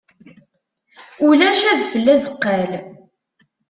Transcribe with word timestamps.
Ulac 1.27 1.59
adfel 1.71 2.07
azeqqal. 2.13 2.69